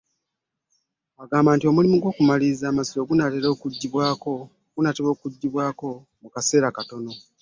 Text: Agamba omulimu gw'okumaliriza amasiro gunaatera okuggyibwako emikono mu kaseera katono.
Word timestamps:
Agamba 1.23 1.67
omulimu 1.71 1.95
gw'okumaliriza 1.99 2.65
amasiro 2.69 3.01
gunaatera 3.09 3.47
okuggyibwako 3.55 4.33
emikono 4.79 5.91
mu 6.21 6.29
kaseera 6.33 6.69
katono. 6.75 7.11